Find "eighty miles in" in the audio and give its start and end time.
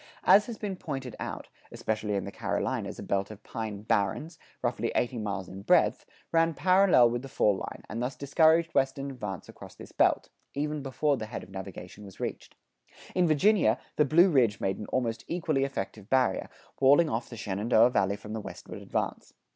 4.95-5.61